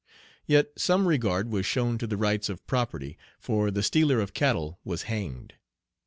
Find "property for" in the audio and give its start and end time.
2.65-3.69